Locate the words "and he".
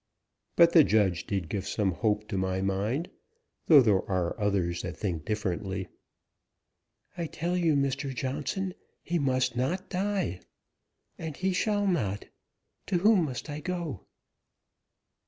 11.19-11.53